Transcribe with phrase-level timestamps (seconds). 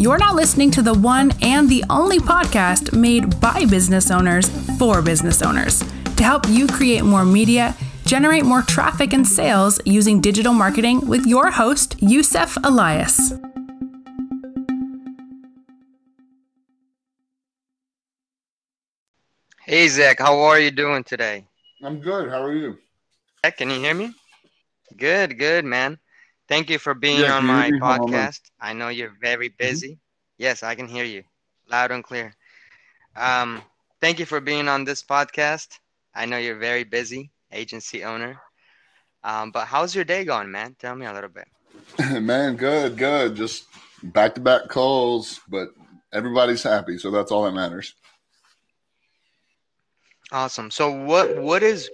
[0.00, 5.02] you're now listening to the one and the only podcast made by business owners for
[5.02, 5.80] business owners
[6.16, 7.76] to help you create more media,
[8.06, 13.34] generate more traffic and sales using digital marketing with your host, Youssef Elias.
[19.66, 21.44] Hey Zach, how are you doing today?
[21.82, 22.30] I'm good.
[22.30, 22.78] How are you?
[23.44, 24.14] Zach, can you hear me?
[24.96, 25.98] Good, good, man.
[26.50, 28.40] Thank you for being on my podcast.
[28.60, 30.00] I know you're very busy.
[30.36, 31.22] Yes, I can hear you
[31.70, 32.34] loud and clear.
[33.14, 33.62] Um,
[34.00, 35.78] thank you for being on this podcast.
[36.12, 38.40] I know you're very busy, agency owner.
[39.22, 40.74] Um, but how's your day going, man?
[40.76, 41.46] Tell me a little bit.
[42.20, 43.36] Man, good, good.
[43.36, 43.66] Just
[44.02, 45.68] back to back calls, but
[46.12, 47.94] everybody's happy, so that's all that matters.
[50.32, 50.72] Awesome.
[50.72, 51.88] So what what is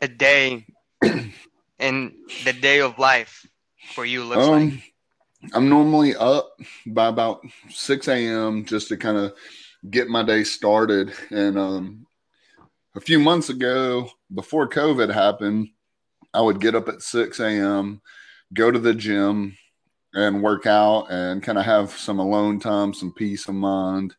[0.00, 0.66] a day
[1.78, 3.46] in the day of life
[3.84, 4.62] for you looks like?
[4.62, 4.82] Um,
[5.52, 8.64] I'm normally up by about 6 a.m.
[8.64, 9.34] just to kind of
[9.90, 11.12] get my day started.
[11.30, 12.06] And um,
[12.94, 15.70] a few months ago, before COVID happened,
[16.32, 18.00] I would get up at 6 a.m.,
[18.54, 19.56] go to the gym,
[20.14, 24.14] and work out and kind of have some alone time, some peace of mind,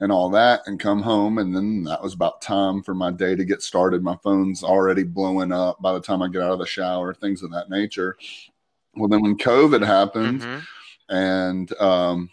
[0.00, 1.38] and all that, and come home.
[1.38, 4.02] And then that was about time for my day to get started.
[4.02, 7.42] My phone's already blowing up by the time I get out of the shower, things
[7.42, 8.16] of that nature.
[8.94, 10.62] Well, then when COVID happened, Mhm.
[11.08, 12.30] and um,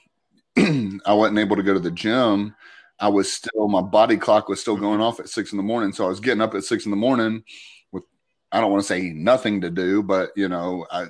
[1.05, 2.55] I wasn't able to go to the gym.
[2.99, 5.93] I was still my body clock was still going off at six in the morning,
[5.93, 7.43] so I was getting up at six in the morning
[7.91, 8.03] with
[8.51, 11.05] I don't want to say nothing to do, but you know, I,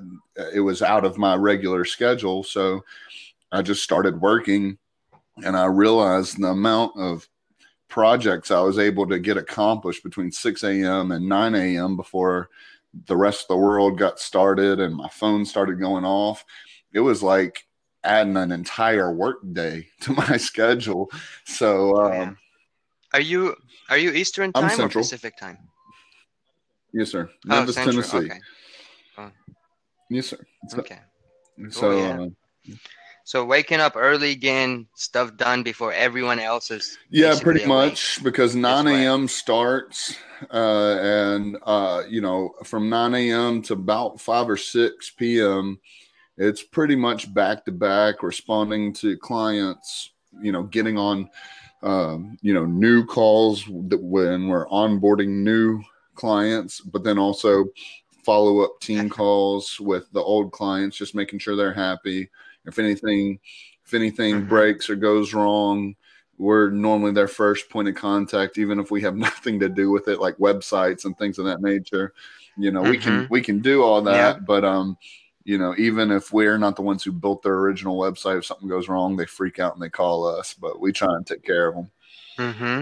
[0.53, 2.83] it was out of my regular schedule, so
[3.51, 4.77] I just started working,
[5.43, 7.27] and I realized the amount of
[7.87, 11.11] projects I was able to get accomplished between 6 a.m.
[11.11, 11.95] and 9 a.m.
[11.95, 12.49] before
[13.05, 16.43] the rest of the world got started and my phone started going off.
[16.93, 17.67] It was like
[18.03, 21.09] adding an entire work day to my schedule.
[21.45, 22.33] So, Oh, um, yeah.
[23.13, 23.55] Are you
[23.89, 25.57] are you Eastern I'm time or Pacific time?
[26.93, 27.29] yes, sir.
[27.45, 28.03] Oh, Memphis, Central.
[28.07, 28.31] Tennessee.
[28.31, 28.39] Okay.
[30.09, 30.39] Yes, sir.
[30.67, 30.99] So, Okay.
[31.69, 32.19] so, yeah.
[32.73, 32.75] uh,
[33.29, 36.97] So waking up early, again, stuff done before everyone else is.
[37.11, 39.27] Yeah, pretty much because 9 a.m.
[39.27, 40.15] starts,
[40.51, 43.61] uh, and uh, you know, from 9 a.m.
[43.61, 45.79] to about 5 or 6 p.m.,
[46.37, 50.09] it's pretty much back to back responding to clients,
[50.41, 51.29] you know, getting on,
[51.83, 55.83] um, you know, new calls that when we're onboarding new
[56.15, 57.65] clients, but then also
[58.23, 62.27] follow up team calls with the old clients, just making sure they're happy.
[62.69, 63.39] If anything,
[63.85, 64.49] if anything Mhm.
[64.49, 65.95] breaks or goes wrong,
[66.37, 69.15] we're normally their first point of contact, even if we have
[69.51, 72.13] nothing to do with it, like websites and things of that nature.
[72.57, 73.29] You know, we can Mhm.
[73.29, 74.43] we can do all that, Yeah.
[74.45, 74.97] but um,
[75.43, 78.67] you know, even if we're not the ones who built their original website, if something
[78.69, 81.67] goes wrong, they freak out and they call us, but we try and take care
[81.69, 81.91] of them.
[82.37, 82.81] Mm-hmm.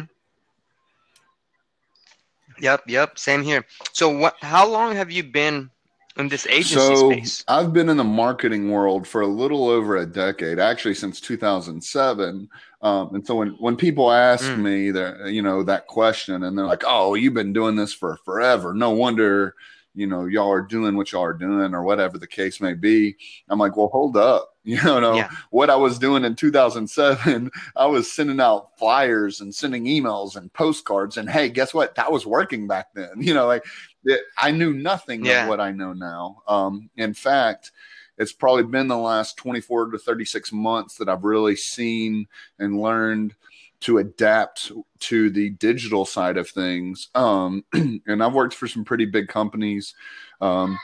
[2.59, 3.65] Yep, yep, same here.
[3.93, 5.69] So what how long have you been
[6.17, 7.43] in this agency so space?
[7.47, 12.49] I've been in the marketing world for a little over a decade, actually since 2007.
[12.81, 14.57] Um, and so when, when people ask Mm.
[14.57, 18.17] me that, you know, that question and they're like, oh, you've been doing this for
[18.25, 18.73] forever.
[18.73, 19.55] No wonder,
[19.95, 23.15] you know, y'all are doing what y'all are doing or whatever the case may be.
[23.49, 24.53] I'm like, well, hold up.
[24.67, 25.29] You know, Yeah.
[25.49, 30.51] what I was doing in 2007, I was sending out flyers and sending emails and
[30.51, 31.15] postcards.
[31.15, 31.95] And hey, guess what?
[31.95, 33.11] That was working back then.
[33.17, 33.63] You know, like
[34.07, 35.43] it, I knew nothing Yeah.
[35.43, 36.41] of what I know now.
[36.47, 37.71] Um, in fact,
[38.17, 43.35] it's probably been the last 24 to 36 months that I've really seen and learned
[43.81, 47.09] to adapt to the digital side of things.
[47.13, 49.93] Um, and I've worked for some pretty big companies.
[50.41, 50.79] Um,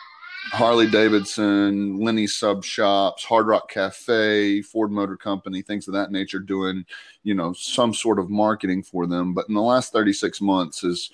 [0.52, 6.40] Harley Davidson, Lenny Sub Shops, Hard Rock Cafe, Ford Motor Company, things of that nature,
[6.40, 6.86] doing
[7.24, 9.34] you know some sort of marketing for them.
[9.34, 11.10] But in the last 36 months has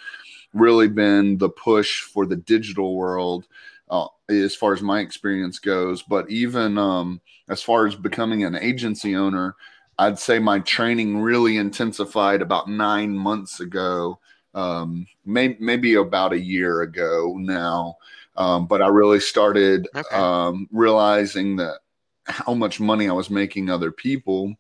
[0.54, 3.48] really been the push for the digital world
[3.90, 6.02] uh, as far as my experience goes.
[6.04, 9.56] But even um, as far as becoming an agency owner,
[9.98, 14.20] I'd say my training really intensified about nine months ago,
[14.54, 17.98] um, may, maybe about a year ago now.
[18.38, 20.22] Um, but I really started Okay.
[20.22, 21.80] um, realizing that
[22.26, 24.56] how much money I was making other people,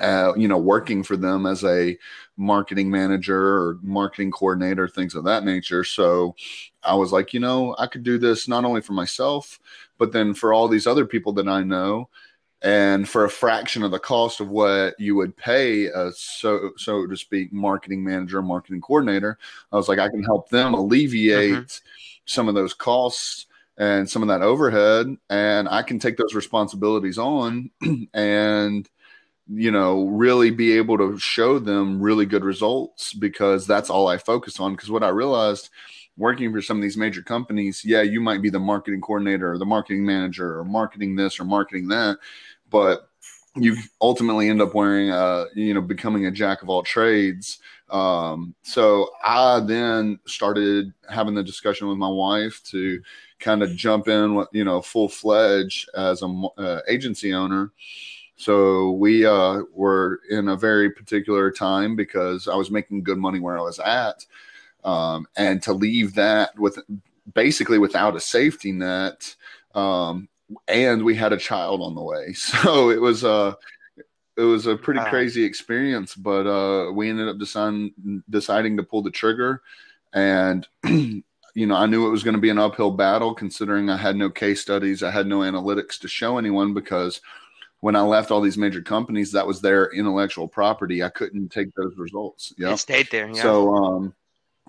[0.00, 1.96] uh, you know, working for them as a
[2.36, 5.84] marketing manager or marketing coordinator, things of that nature.
[5.84, 6.34] So
[6.82, 9.60] I was like, you know, I could do this not only for myself,
[9.98, 12.08] but then for all these other people that I know
[12.64, 17.06] and for a fraction of the cost of what you would pay a so so
[17.06, 19.38] to speak marketing manager marketing coordinator
[19.70, 21.82] i was like i can help them alleviate
[22.24, 23.46] some of those costs
[23.76, 27.70] and some of that overhead and i can take those responsibilities on
[28.14, 28.88] and
[29.48, 34.16] you know really be able to show them really good results because that's all i
[34.16, 34.72] focus on.
[34.72, 35.70] Because what i realized
[36.16, 39.58] working for some of these major companies yeah you might be the marketing coordinator or
[39.58, 42.16] the marketing manager or marketing this or marketing that
[42.70, 43.08] but
[43.56, 47.58] you ultimately end up wearing uh you know becoming a jack of all trades.
[47.90, 53.02] Um so i then started having the discussion with my wife to
[53.40, 56.26] kind of jump in with you know full fledged as a
[56.56, 57.72] uh, agency owner
[58.36, 63.38] so we uh, were in a very particular time because I was making good money
[63.38, 64.24] where I was at,
[64.82, 66.78] um, and to leave that with
[67.32, 69.34] basically without a safety net,
[69.74, 70.28] um,
[70.66, 73.54] and we had a child on the way, so it was a uh,
[74.36, 75.10] it was a pretty wow.
[75.10, 76.16] crazy experience.
[76.16, 79.62] But uh, we ended up deciding deciding to pull the trigger,
[80.12, 80.66] and.
[81.56, 84.16] you know, I knew it was going to be an uphill battle considering I had
[84.16, 87.20] no case studies, I had no analytics to show anyone because
[87.84, 91.02] when I left all these major companies, that was their intellectual property.
[91.02, 92.54] I couldn't take those results.
[92.56, 93.28] Yeah, it stayed there.
[93.28, 93.42] Yeah.
[93.42, 94.14] So, um,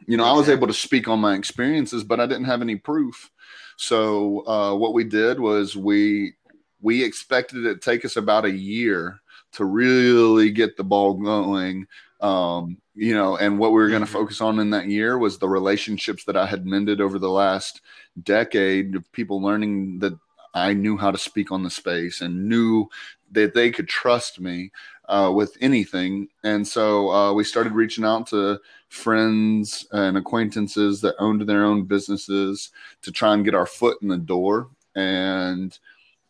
[0.06, 2.76] you know, I was able to speak on my experiences, but I didn't have any
[2.76, 3.32] proof.
[3.78, 6.34] So, uh, what we did was we
[6.82, 9.22] we expected it to take us about a year
[9.54, 11.88] to really get the ball going.
[12.20, 14.14] Um, you know, and what we were going to mm-hmm.
[14.14, 17.80] focus on in that year was the relationships that I had mended over the last
[18.22, 20.20] decade of people learning that
[20.56, 22.90] I knew how to speak on the space and knew
[23.32, 24.72] that they could trust me
[25.10, 26.30] uh, with anything.
[26.44, 31.84] And so uh, we started reaching out to friends and acquaintances that owned their own
[31.84, 32.72] businesses
[33.02, 34.70] to try and get our foot in the door.
[34.96, 35.78] And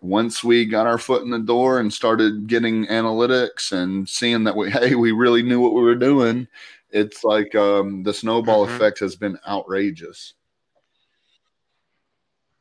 [0.01, 4.55] once we got our foot in the door and started getting analytics and seeing that
[4.55, 6.47] we, hey, we really knew what we were doing,
[6.89, 8.75] it's like um, the snowball mm-hmm.
[8.75, 10.33] effect has been outrageous.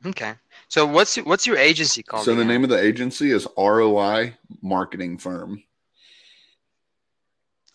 [0.06, 0.34] Okay.
[0.68, 2.24] So what's what's your agency called?
[2.24, 2.46] So again?
[2.46, 5.62] the name of the agency is ROI Marketing Firm.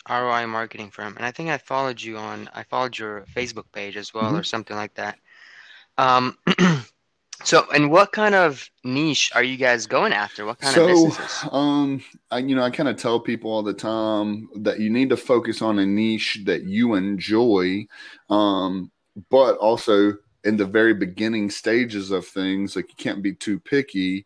[0.10, 2.50] ROI Marketing Firm, and I think I followed you on.
[2.54, 4.38] I followed your Facebook page as well, mm-hmm.
[4.38, 5.20] or something like that.
[5.98, 6.38] Um,
[7.44, 10.46] so, and what kind of niche are you guys going after?
[10.46, 11.50] What kind so, of businesses?
[11.52, 15.10] Um, I, you know, I kind of tell people all the time that you need
[15.10, 17.86] to focus on a niche that you enjoy,
[18.32, 18.92] um,
[19.30, 24.26] but also in the very beginning stages of things like you can't be too picky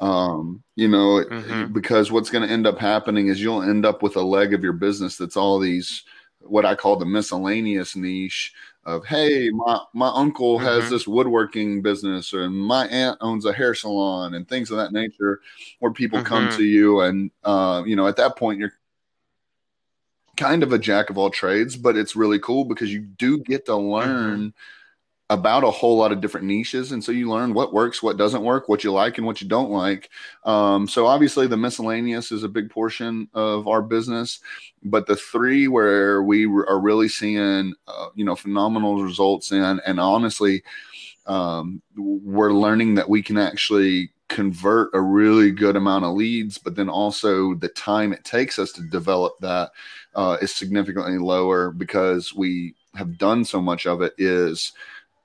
[0.00, 1.72] um, you know mm-hmm.
[1.72, 4.62] because what's going to end up happening is you'll end up with a leg of
[4.62, 6.04] your business that's all these
[6.40, 8.52] what i call the miscellaneous niche
[8.84, 10.66] of hey my my uncle mm-hmm.
[10.66, 14.92] has this woodworking business or my aunt owns a hair salon and things of that
[14.92, 15.40] nature
[15.78, 16.26] where people mm-hmm.
[16.26, 18.72] come to you and uh, you know at that point you're
[20.36, 23.66] kind of a jack of all trades but it's really cool because you do get
[23.66, 24.48] to mm-hmm.
[25.32, 28.44] About a whole lot of different niches and so you learn what works what doesn't
[28.44, 30.10] work what you like and what you don't like.
[30.44, 34.40] Um, so obviously the miscellaneous is a big portion of our business
[34.84, 39.98] but the three where we are really seeing uh, you know phenomenal results in and
[39.98, 40.62] honestly
[41.26, 46.74] um, we're learning that we can actually convert a really good amount of leads but
[46.74, 49.70] then also the time it takes us to develop that
[50.14, 54.72] uh, is significantly lower because we have done so much of it is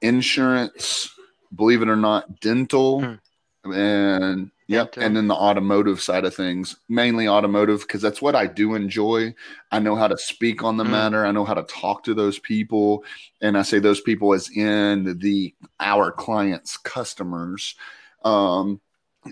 [0.02, 1.14] insurance,
[1.54, 3.72] believe it or not, dental, hmm.
[3.72, 8.48] and yep, and then the automotive side of things, mainly automotive because that's what I
[8.48, 9.34] do enjoy.
[9.72, 10.92] I know how to speak on the hmm.
[10.92, 11.26] matter.
[11.26, 13.04] I know how to talk to those people,
[13.42, 17.76] and I say those people as in the our clients' customers.
[18.24, 18.82] Um,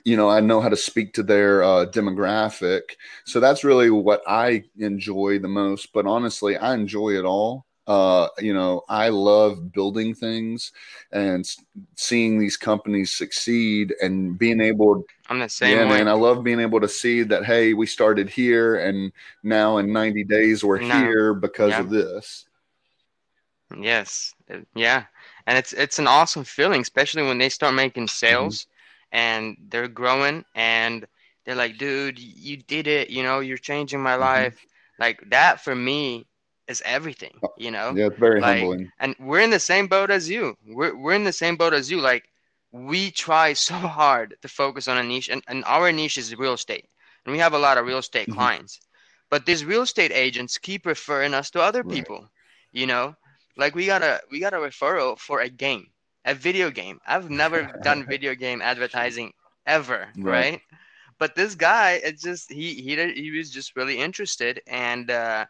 [0.04, 2.82] you know, I know how to speak to their uh, demographic.
[3.26, 5.94] So that's really what I enjoy the most.
[5.94, 10.72] But honestly, I enjoy it all uh, you know, I love building things
[11.12, 11.48] and
[11.96, 15.06] seeing these companies succeed and being able.
[15.30, 15.98] I'm the same yeah, way.
[15.98, 16.08] man.
[16.08, 17.46] I love being able to see that.
[17.46, 19.12] Hey, we started here, and
[19.44, 20.98] now in 90 days we're no.
[21.00, 21.80] here because yeah.
[21.80, 22.46] of this.
[23.80, 24.34] Yes,
[24.76, 25.06] yeah,
[25.48, 28.26] and it's it's an awesome feeling, especially when they start making mm-hmm.
[28.28, 29.18] sales mm-hmm.
[29.18, 31.06] and they're growing and
[31.46, 33.10] they're like, dude, you did it.
[33.10, 34.22] You know, you're changing my mm-hmm.
[34.22, 34.66] life.
[35.00, 36.26] Like that for me
[36.68, 37.94] is everything, uh, you know?
[37.96, 38.92] Yeah, it's very like, humbling.
[39.00, 40.58] And we're in the same boat as you.
[40.68, 42.02] We're, we're in the same boat as you.
[42.02, 42.30] Like,
[42.72, 46.54] we try so hard to focus on a niche, and, and our niche is real
[46.54, 46.88] estate.
[47.26, 48.38] And we have a lot of real estate mm-hmm.
[48.38, 48.80] clients.
[49.30, 52.30] But these real estate agents keep referring us to other people, right.
[52.72, 53.16] you know?
[53.58, 55.88] Like, we got a we got a referral for a game,
[56.26, 57.00] a video game.
[57.08, 59.32] I've never done video game advertising
[59.66, 60.52] ever, right?
[60.52, 60.62] right?
[61.18, 65.46] But this guy, it's just he he he was just really interested, and uh,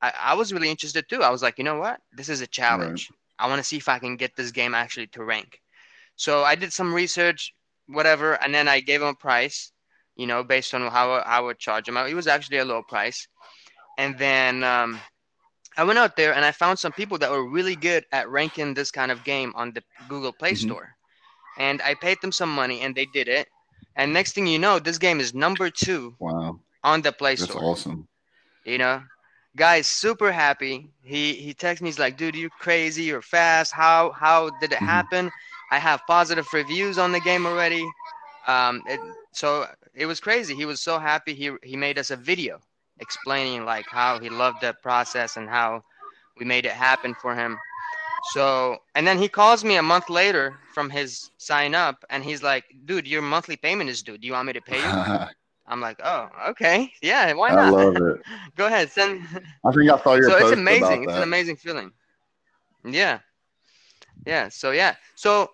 [0.00, 1.22] I, I was really interested too.
[1.22, 2.00] I was like, you know what?
[2.12, 3.10] This is a challenge.
[3.10, 3.46] Right.
[3.46, 5.60] I want to see if I can get this game actually to rank.
[6.16, 7.54] So I did some research,
[7.86, 9.72] whatever, and then I gave him a price,
[10.16, 11.96] you know, based on how I would charge him.
[11.96, 13.28] It was actually a low price.
[13.98, 15.00] And then um,
[15.76, 18.74] I went out there and I found some people that were really good at ranking
[18.74, 20.68] this kind of game on the Google Play mm-hmm.
[20.68, 20.94] Store.
[21.58, 23.48] And I paid them some money and they did it.
[23.96, 26.58] And next thing you know, this game is number two wow.
[26.84, 27.60] on the Play That's Store.
[27.60, 28.08] That's awesome.
[28.64, 29.02] You know,
[29.58, 30.90] guy's super happy.
[31.02, 31.88] He he texts me.
[31.88, 33.02] He's like, "Dude, you're crazy.
[33.02, 33.72] You're fast.
[33.72, 34.86] How how did it mm-hmm.
[34.86, 35.30] happen?
[35.70, 37.86] I have positive reviews on the game already."
[38.46, 39.00] Um, it,
[39.32, 40.54] so it was crazy.
[40.54, 41.34] He was so happy.
[41.34, 42.60] He he made us a video
[43.00, 45.82] explaining like how he loved the process and how
[46.38, 47.58] we made it happen for him.
[48.32, 52.42] So and then he calls me a month later from his sign up, and he's
[52.42, 54.18] like, "Dude, your monthly payment is due.
[54.18, 55.26] Do you want me to pay you?"
[55.68, 57.58] I'm like, oh, okay, yeah, why not?
[57.58, 58.22] I love it.
[58.56, 59.22] Go ahead, send.
[59.64, 60.30] I think I saw your.
[60.30, 61.04] So it's amazing.
[61.04, 61.92] It's an amazing feeling.
[62.84, 63.18] Yeah,
[64.26, 64.48] yeah.
[64.48, 64.96] So yeah.
[65.14, 65.50] So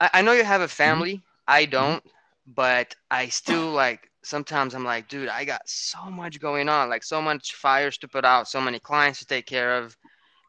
[0.00, 1.14] I, I know you have a family.
[1.14, 1.22] Mm-hmm.
[1.48, 2.02] I don't,
[2.46, 4.10] but I still like.
[4.22, 8.08] Sometimes I'm like, dude, I got so much going on, like so much fires to
[8.08, 9.96] put out, so many clients to take care of,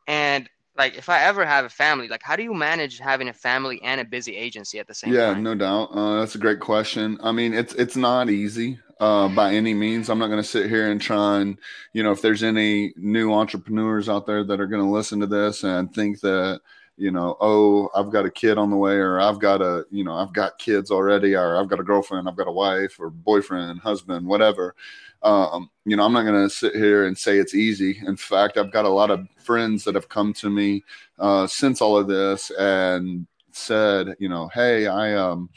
[0.08, 3.34] and like if I ever have a family, like how do you manage having a
[3.34, 5.38] family and a busy agency at the same yeah, time?
[5.38, 5.90] Yeah, no doubt.
[5.92, 7.18] Uh, that's a great question.
[7.22, 10.10] I mean, it's it's not easy uh, by any means.
[10.10, 11.58] I'm not going to sit here and try and
[11.94, 15.28] you know if there's any new entrepreneurs out there that are going to listen to
[15.28, 16.62] this and think that
[16.98, 20.04] you know, oh, I've got a kid on the way, or I've got a, you
[20.04, 23.10] know, I've got kids already, or I've got a girlfriend, I've got a wife, or
[23.12, 24.76] boyfriend, husband, whatever.
[25.24, 28.00] Um, you know, I'm not going to sit here and say it's easy.
[28.06, 30.84] In fact, I've got a lot of friends that have come to me
[31.20, 35.50] uh, since all of this and said, you know, hey, I um,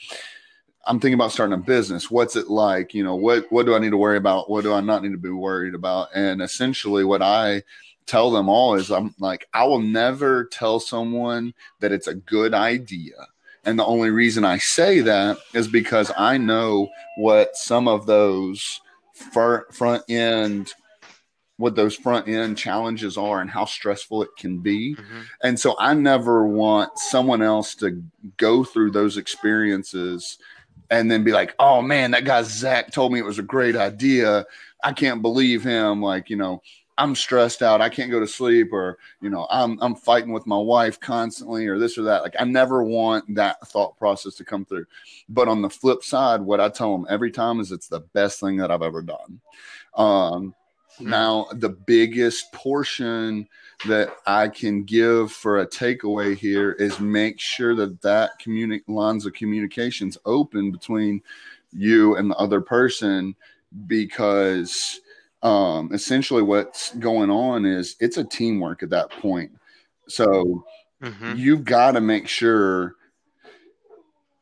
[0.86, 2.10] I'm thinking about starting a business.
[2.10, 2.94] What's it like?
[2.94, 4.50] You know, what what do I need to worry about?
[4.50, 6.08] What do I not need to be worried about?
[6.14, 7.62] And essentially, what I
[8.10, 12.54] tell them all is, I'm like, I will never tell someone that it's a good
[12.54, 13.14] idea.
[13.64, 16.88] And the only reason I say that is because I know
[17.18, 18.80] what some of those
[19.70, 20.72] front end
[21.58, 24.94] what those front end challenges are and how stressful it can be.
[24.94, 25.20] Mm-hmm.
[25.42, 28.02] And so I never want someone else to
[28.38, 30.38] go through those experiences
[30.90, 33.76] and then be like, oh man, that guy Zach told me it was a great
[33.76, 34.46] idea.
[34.82, 36.00] I can't believe him.
[36.00, 36.62] Like, you know,
[37.00, 37.80] I'm stressed out.
[37.80, 41.66] I can't go to sleep, or you know, I'm I'm fighting with my wife constantly,
[41.66, 42.22] or this or that.
[42.22, 44.84] Like, I never want that thought process to come through.
[45.30, 48.38] But on the flip side, what I tell them every time is it's the best
[48.38, 49.40] thing that I've ever done.
[49.94, 50.54] Um,
[51.00, 53.48] now, the biggest portion
[53.86, 59.24] that I can give for a takeaway here is make sure that that communi- lines
[59.24, 61.22] of communications open between
[61.72, 63.34] you and the other person
[63.86, 65.00] because
[65.42, 69.52] um, essentially what's going on is it's a teamwork at that point.
[70.08, 70.64] So
[71.02, 71.34] mm-hmm.
[71.36, 72.94] you've got to make sure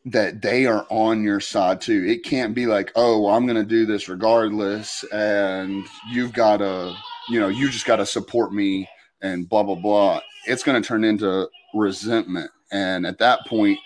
[0.07, 2.05] that they are on your side too.
[2.07, 6.59] It can't be like, oh, well, I'm going to do this regardless, and you've got
[6.59, 6.95] to,
[7.29, 8.89] you know, you just got to support me
[9.21, 10.21] and blah blah blah.
[10.47, 13.79] It's going to turn into resentment, and at that point,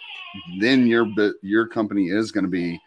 [0.61, 1.07] then your
[1.42, 2.81] your company is going to be,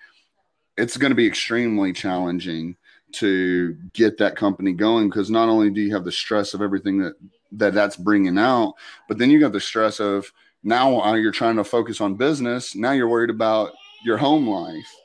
[0.77, 2.77] it's going to be extremely challenging
[3.15, 6.99] to get that company going because not only do you have the stress of everything
[6.99, 7.15] that
[7.51, 8.73] that that's bringing out,
[9.07, 10.31] but then you got the stress of
[10.63, 12.75] now you're trying to focus on business.
[12.75, 13.71] Now you're worried about
[14.03, 14.95] your home life.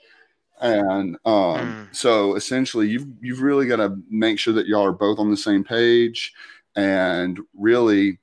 [0.61, 1.95] And um, mm.
[1.95, 5.37] so essentially you've you've really got to make sure that y'all are both on the
[5.37, 6.35] same page
[6.77, 8.19] and really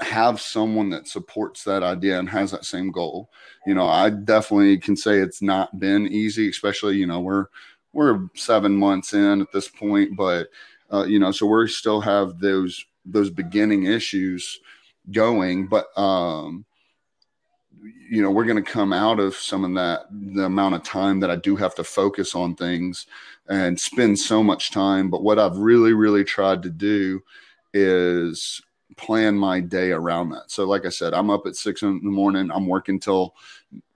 [0.00, 3.30] have someone that supports that idea and has that same goal.
[3.66, 7.46] You know, I definitely can say it's not been easy, especially, you know, we're
[7.92, 10.48] we're seven months in at this point, but
[10.92, 14.60] uh, you know, so we still have those those beginning issues
[15.10, 16.64] going, but um,
[18.10, 21.20] you know, we're going to come out of some of that the amount of time
[21.20, 23.06] that I do have to focus on things
[23.48, 25.10] and spend so much time.
[25.10, 27.22] But what I've really, really tried to do
[27.72, 28.60] is
[28.96, 30.50] plan my day around that.
[30.50, 32.50] So, like I said, I'm up at six in the morning.
[32.50, 33.34] I'm working till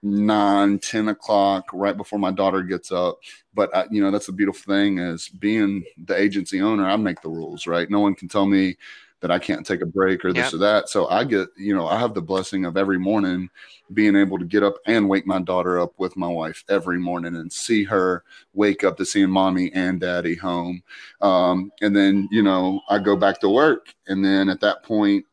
[0.03, 3.19] nine, 10 o'clock, right before my daughter gets up.
[3.55, 6.89] But I, you know, that's the beautiful thing is being the agency owner.
[6.89, 7.91] I make the rules, right?
[7.91, 8.77] No one can tell me
[9.25, 10.53] that I can't take a break or this yep.
[10.53, 10.91] or that.
[10.91, 13.49] So I get, you know, I have the blessing of every morning
[13.95, 17.37] being able to get up and wake my daughter up with my wife every morning
[17.37, 20.83] and see her wake up to seeing mommy and daddy home.
[21.23, 23.95] Um, and then, you know, I go back to work.
[24.09, 25.25] And then at that point,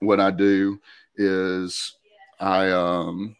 [0.00, 0.78] what I do
[1.16, 1.94] is
[2.40, 3.36] I, um,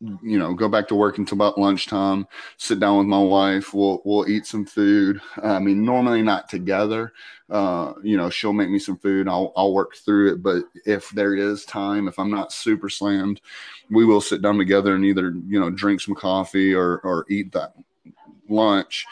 [0.00, 2.24] you know go back to work until about lunchtime
[2.56, 5.20] sit down with my wife we'll we'll eat some food.
[5.42, 7.12] I mean normally not together.
[7.50, 10.42] Uh, you know she'll make me some food I'll, I'll work through it.
[10.42, 13.40] But if there is time if i'm not super slammed
[13.90, 17.50] we will sit down together and either you know drink some coffee or or eat
[17.52, 17.74] that
[18.48, 19.04] lunch.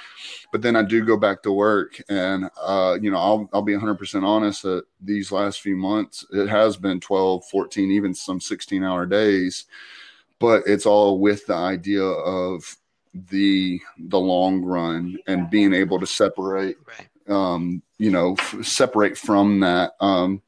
[0.53, 3.75] But then i do go back to work and uh, you know I'll, I'll be
[3.75, 8.85] 100% honest that these last few months it has been 12 14 even some 16
[8.85, 9.67] hour days
[10.39, 12.77] but it's all with the idea of
[13.31, 17.09] the the long run and being able to separate Right.
[17.35, 20.43] um you know f- separate from that um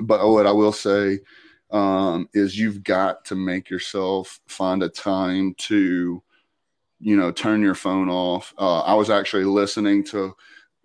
[0.00, 1.18] but what i will say
[1.72, 6.22] um is you've got to make yourself find a time to
[7.00, 10.34] you know turn your phone off uh, i was actually listening to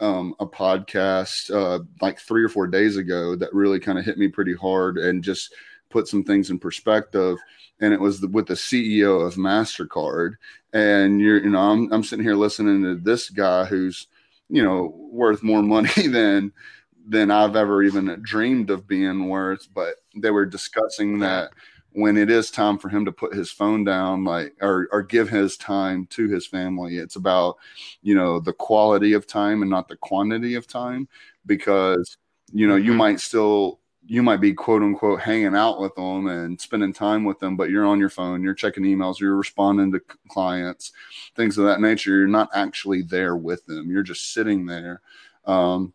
[0.02, 4.18] um, a podcast uh, like three or four days ago that really kind of hit
[4.18, 5.54] me pretty hard and just
[5.90, 7.38] put some things in perspective
[7.82, 10.34] and it was the, with the ceo of mastercard.
[10.74, 14.08] And you're you know I'm, I'm sitting here listening to this guy who's
[14.50, 16.52] you know worth more money than
[17.08, 19.68] than i've ever even dreamed of being worth.
[19.74, 21.52] But they were discussing that
[21.92, 25.28] when it is time for him to put his phone down like or or give
[25.30, 27.56] his time to his family it's about
[28.04, 31.08] you know the quality of time and not the quantity of time.
[31.46, 32.18] Because
[32.54, 32.98] you know you Mhm.
[32.98, 33.79] might still
[34.10, 37.70] you might be quote unquote hanging out with them and spending time with them but
[37.70, 40.92] you're on your phone you're checking emails you're responding to clients
[41.36, 43.90] things of that nature you're not actually there with them.
[43.90, 45.02] You're just sitting there.
[45.46, 45.94] Um,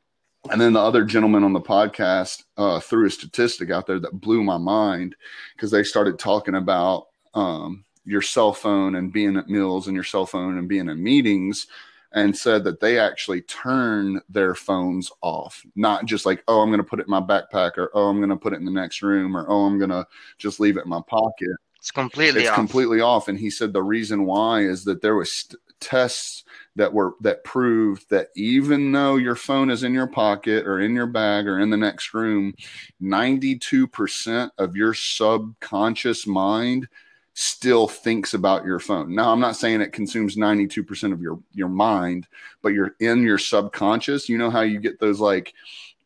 [0.51, 4.21] and then the other gentleman on the podcast uh, threw a statistic out there that
[4.21, 5.17] blew my mind
[5.55, 10.05] because they started talking about um, your cell phone and being at meals and your
[10.05, 11.67] cell phone and being in meetings
[12.15, 16.79] and said that they actually turn their phones off not just like oh i'm going
[16.79, 18.71] to put it in my backpack or oh i'm going to put it in the
[18.71, 20.07] next room or oh i'm going to
[20.39, 22.45] just leave it in my pocket It's completely off.
[22.45, 22.55] it's off.
[22.57, 26.45] completely off and he said the reason why is that there was st- tests
[26.77, 30.95] that were that proved that even though your phone is in your pocket or in
[30.95, 32.55] your bag or in the next room
[33.03, 36.89] 92% of your subconscious mind
[37.35, 41.69] still thinks about your phone now i'm not saying it consumes 92% of your your
[41.69, 42.27] mind
[42.63, 45.53] but you're in your subconscious you know how you get those like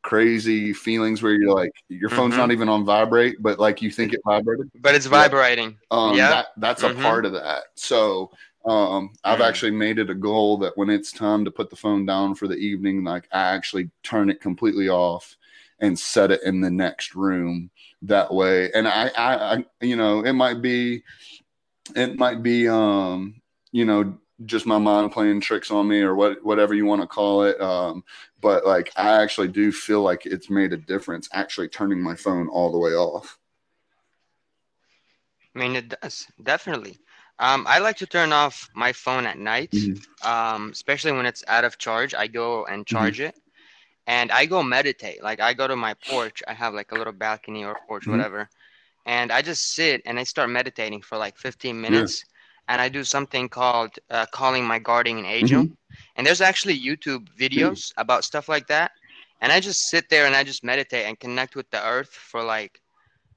[0.02, 2.38] crazy feelings where you're like your phone's Mhm.
[2.38, 5.76] not even on vibrate but like you think it vibrated but it's vibrating.
[5.90, 6.30] um Yeah.
[6.30, 7.02] that, that's a Mhm.
[7.02, 8.30] part of that so
[8.64, 9.48] um i've Mm.
[9.48, 12.48] actually made it a goal that when it's time to put the phone down for
[12.48, 15.36] the evening like i actually turn it completely off
[15.80, 17.70] and set it in the next room
[18.02, 21.02] that way and i i, I you know it might be
[21.96, 23.40] it might be um
[23.72, 27.06] you know just my mind playing tricks on me or what whatever you want to
[27.08, 28.04] call it um
[28.40, 32.48] but like i actually do feel like it's made a difference actually turning my phone
[32.48, 33.38] all the way off
[35.54, 36.98] I mean, it does definitely.
[37.38, 40.02] Um, I like to turn off my phone at night, Mhm.
[40.22, 42.14] um, especially when it's out of charge.
[42.14, 43.10] I go and Mm-hmm.
[43.10, 43.36] charge it,
[44.08, 45.22] and I go meditate.
[45.22, 46.42] Like I go to my porch.
[46.48, 48.24] I have like a little balcony or porch, Mhm.
[48.24, 48.50] whatever,
[49.06, 52.24] and I just sit and I start meditating for like 15 minutes,
[52.68, 55.66] and I do something called uh, calling my guardian angel.
[56.16, 58.92] And there's actually YouTube videos about stuff like that.
[59.40, 62.42] And I just sit there and I just meditate and connect with the earth for
[62.42, 62.80] like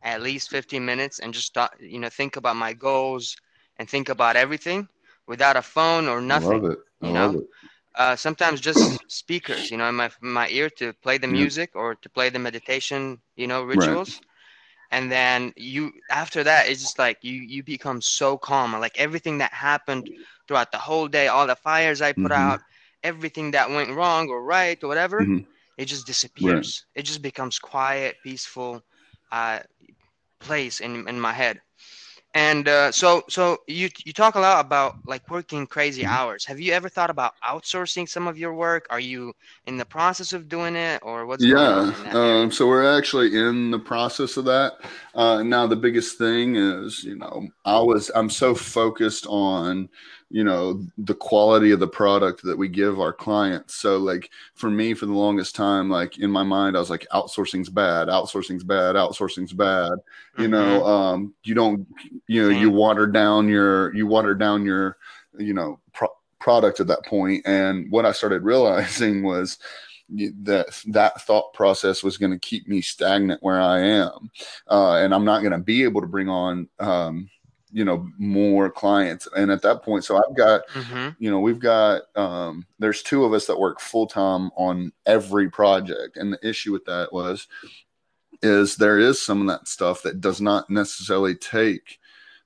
[0.03, 3.37] at least 15 minutes and just thought, you know think about my goals
[3.77, 4.87] and think about everything
[5.27, 6.61] without a phone or i nothing.
[6.61, 7.37] love it i you love know?
[7.95, 11.95] Uh, sometimes just speakers, you know, in my my ear to play the music or
[11.95, 14.19] to play the meditation, you know, rituals.
[14.19, 14.91] Right.
[14.91, 18.73] And then you after that, it's just like you you become so calm.
[18.79, 20.09] Like everything that happened
[20.47, 22.45] throughout the whole day, all the fires I put Mhm.
[22.45, 22.61] out,
[23.03, 25.45] everything that went wrong or right or whatever, Mhm.
[25.77, 26.85] it just disappears.
[26.95, 28.83] It just becomes quiet, peaceful
[29.31, 29.59] uh,
[30.39, 31.61] place in in my head.
[32.33, 36.07] And uh, so so you you talk a lot about like working crazy Mhm.
[36.07, 36.45] hours.
[36.45, 38.85] Have you ever thought about outsourcing some of your work?
[38.89, 39.33] Are you
[39.65, 42.43] in the process of doing it, or what's going on Yeah, in that area?
[42.43, 44.73] um, so we're actually in the process of that.
[45.13, 49.89] Uh, now the biggest thing is, you know, I was I'm so focused on,
[50.29, 53.75] you know, the quality of the product that we give our clients.
[53.75, 57.05] So like for me, for the longest time, like in my mind, I was like,
[57.13, 59.91] outsourcing's bad, outsourcing's bad, outsourcing's bad.
[60.37, 61.85] You know, um, you don't,
[62.27, 64.95] you know, you water down your, you water down your,
[65.37, 67.45] you know, pro- product at that point.
[67.45, 69.57] And what I started realizing was
[70.43, 74.29] that that thought process was going to keep me stagnant where I am,
[74.69, 77.29] uh, and I'm not going to be able to bring on, um,
[77.71, 79.27] you know, more clients.
[79.35, 83.23] And at that point, so I've got, hmm you know, we've got, um, there's two
[83.23, 87.47] of us that work full time on every project, and the issue with that was,
[88.41, 91.99] is there is some of that stuff that does not necessarily take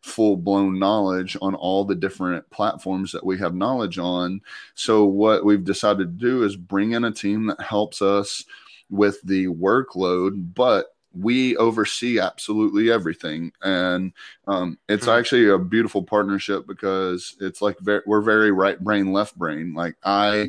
[0.05, 4.39] full blown knowledge on all the different platforms that we have knowledge on.
[4.75, 8.45] So, what we've decided to do is bring in a team that helps us
[8.89, 14.11] with the workload, but we oversee absolutely everything and
[14.47, 15.17] um, it's mm-hmm.
[15.17, 19.95] actually a beautiful partnership because it's like very, we're very right brain left brain like
[20.03, 20.45] i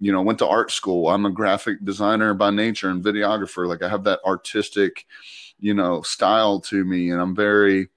[0.00, 3.84] you know went to art school i'm a graphic designer by nature and videographer like
[3.84, 5.06] i have that artistic
[5.60, 7.88] you know style to me and i'm very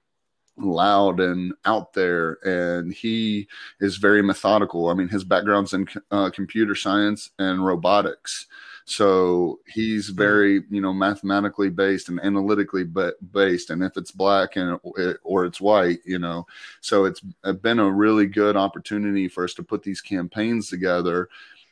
[0.56, 3.48] loud and out there and he
[3.80, 8.46] is very methodical i mean his background's in uh, computer science and robotics
[8.84, 10.16] so he's hmm.
[10.16, 13.70] very, you know, mathematically based and analytically based.
[13.70, 14.78] And if it's black and
[15.22, 16.46] or it's white, you know,
[16.80, 17.20] so it's
[17.62, 21.28] been a really good opportunity for us to put these campaigns together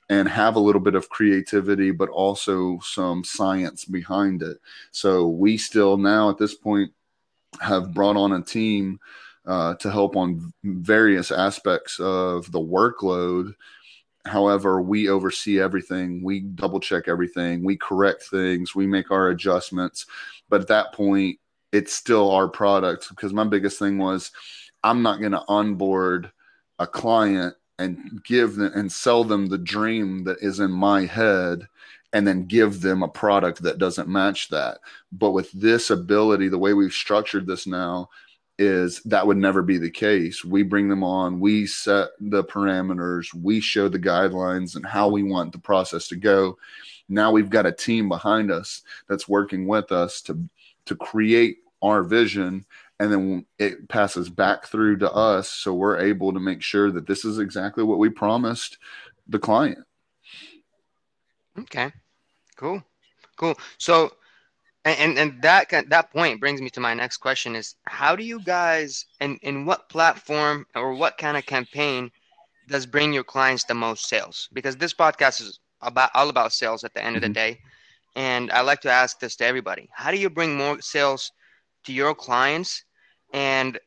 [0.08, 4.58] and have a little bit of creativity, but also some science behind it.
[4.90, 6.92] So we still now at this point
[7.60, 8.98] have brought on a team
[9.46, 13.54] uh, to help on various aspects of the workload
[14.24, 16.22] However, we oversee everything.
[16.22, 17.64] We double check everything.
[17.64, 18.74] We correct things.
[18.74, 20.06] We make our adjustments.
[20.48, 21.38] But at that point,
[21.72, 24.30] it's still our product because my biggest thing was
[24.84, 26.30] I'm not going to onboard
[26.78, 31.66] a client and give them and sell them the dream that is in my head
[32.12, 34.78] and then give them a product that doesn't match that.
[35.12, 38.10] But with this ability, the way we've structured this now,
[38.58, 40.44] is that would never be the case.
[40.44, 45.22] We bring them on, we set the parameters, we show the guidelines and how we
[45.22, 46.58] want the process to go.
[47.08, 50.48] Now we've got a team behind us that's working with us to
[50.86, 52.64] to create our vision
[52.98, 57.06] and then it passes back through to us so we're able to make sure that
[57.06, 58.78] this is exactly what we promised
[59.28, 59.78] the client.
[61.58, 61.92] Okay.
[62.56, 62.82] Cool.
[63.36, 63.56] Cool.
[63.78, 64.12] So
[64.84, 68.40] and and that that point brings me to my next question is how do you
[68.40, 72.10] guys and in what platform or what kind of campaign
[72.68, 76.84] does bring your clients the most sales because this podcast is about all about sales
[76.84, 77.24] at the end mm-hmm.
[77.24, 77.54] of the mm-hmm.
[77.54, 77.60] day
[78.16, 81.30] and i like to ask this to everybody how do you bring more sales
[81.84, 82.84] to your clients
[83.32, 83.78] and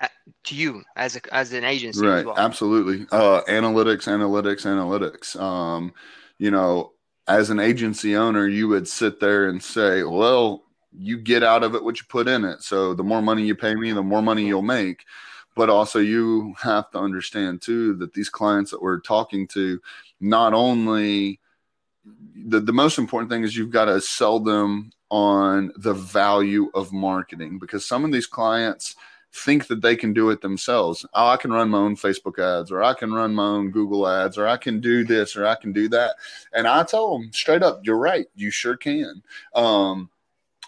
[0.00, 0.08] uh,
[0.44, 2.38] to you as a, as an agency right well?
[2.38, 5.92] absolutely uh, analytics analytics analytics um,
[6.38, 6.92] you know
[7.28, 10.64] as an agency owner, you would sit there and say, well,
[10.96, 12.62] you get out of it what you put in it.
[12.62, 15.04] So the more money you pay me, the more money you'll make.
[15.54, 19.80] But also, you have to understand too that these clients that we're talking to,
[20.20, 21.40] not only
[22.34, 26.92] the, the most important thing is you've got to sell them on the value of
[26.92, 28.96] marketing because some of these clients,
[29.32, 31.06] think that they can do it themselves.
[31.14, 34.06] Oh, I can run my own Facebook ads, or I can run my own Google
[34.06, 36.16] ads, or I can do this, or I can do that.
[36.52, 39.22] And I tell them straight up, you're right, you sure can.
[39.54, 40.10] Um,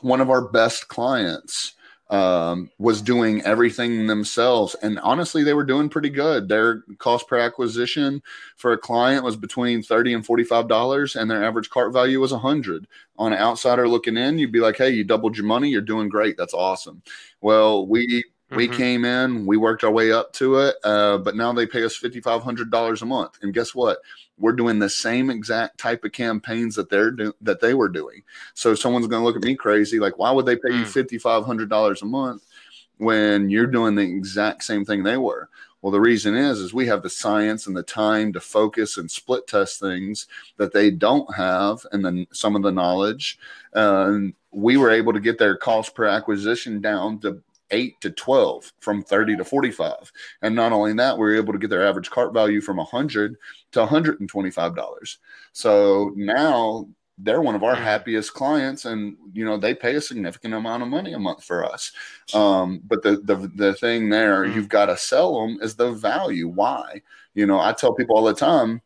[0.00, 1.74] one of our best clients
[2.10, 4.76] um, was doing everything themselves.
[4.82, 6.48] And honestly, they were doing pretty good.
[6.48, 8.22] Their cost per acquisition
[8.56, 12.86] for a client was between 30 and $45, and their average cart value was 100.
[13.18, 15.70] On an outsider looking in, you'd be like, hey, you doubled your money.
[15.70, 16.36] You're doing great.
[16.36, 17.02] That's awesome.
[17.40, 18.76] Well, we we mm-hmm.
[18.76, 21.96] came in, we worked our way up to it, uh, but now they pay us
[21.96, 23.38] fifty five hundred dollars a month.
[23.42, 23.98] And guess what?
[24.36, 28.22] We're doing the same exact type of campaigns that they're do- that they were doing.
[28.54, 30.80] So someone's going to look at me crazy, like, why would they pay mm.
[30.80, 32.42] you fifty five hundred dollars a month
[32.98, 35.48] when you're doing the exact same thing they were?
[35.80, 39.10] Well, the reason is is we have the science and the time to focus and
[39.10, 40.26] split test things
[40.56, 43.38] that they don't have, and then some of the knowledge.
[43.74, 47.42] Uh, and we were able to get their cost per acquisition down to
[47.74, 51.58] 8 to 12 from 30 to 45 and not only that we are able to
[51.58, 53.36] get their average cart value from 100
[53.72, 55.18] to 125 dollars.
[55.52, 56.86] So now
[57.18, 60.88] they're one of our happiest clients and you know they pay a significant amount of
[60.88, 61.92] money a month for us.
[62.32, 64.54] Um, but the, the the thing there mm.
[64.54, 66.48] you've got to sell them is the value.
[66.48, 67.02] Why?
[67.34, 68.80] You know i tell people all the time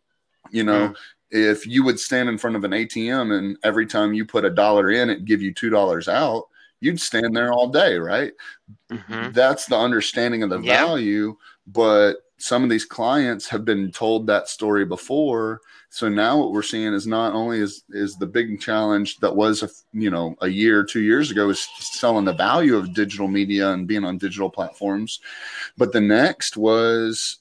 [0.51, 0.97] you know mm.
[1.31, 4.51] if you would stand in front of an atm and every time you put a
[4.51, 6.45] dollar in it give you two dollars out
[6.81, 8.33] you'd stand there all day, right?
[8.91, 9.33] Mm-hmm.
[9.33, 10.79] That's the understanding of the yep.
[10.79, 11.37] value.
[11.67, 15.61] But some of these clients have been told that story before.
[15.91, 19.63] So now what we're seeing is not only is is the big challenge that was
[19.63, 23.71] a you know a year, two years ago is selling the value of digital media
[23.71, 25.21] and being on digital platforms,
[25.77, 27.39] but the next was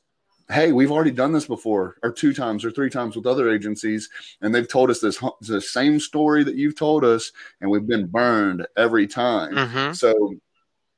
[0.50, 4.10] hey, we've already done this before, or two times, or three times with other agencies,
[4.42, 7.32] and they've told us this the same story that you've told us,
[7.62, 9.54] and we've been burned every time.
[9.54, 9.94] Mm-hmm.
[9.94, 10.36] So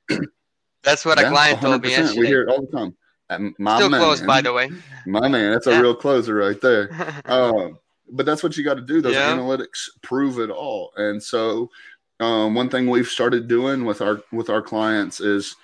[0.83, 1.61] that's what yeah, a client 100%.
[1.61, 2.19] told me yesterday.
[2.19, 2.95] We hear it all the time.
[3.59, 4.71] My Still man, close, by the way.
[5.05, 5.81] My man, that's a yeah.
[5.81, 6.89] real closer right there.
[7.25, 7.69] uh,
[8.11, 9.01] but that's what you got to do.
[9.01, 9.31] Those yeah.
[9.31, 10.91] analytics prove it all.
[10.97, 11.69] And so,
[12.19, 15.55] um, one thing we've started doing with our with our clients is